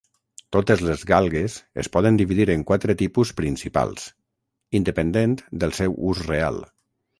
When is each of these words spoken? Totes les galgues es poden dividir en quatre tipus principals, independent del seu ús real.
Totes 0.55 0.79
les 0.85 1.03
galgues 1.11 1.57
es 1.83 1.89
poden 1.97 2.17
dividir 2.21 2.47
en 2.55 2.63
quatre 2.71 2.97
tipus 3.03 3.33
principals, 3.43 4.09
independent 4.83 5.39
del 5.65 5.79
seu 5.85 5.97
ús 6.11 6.27
real. 6.33 6.63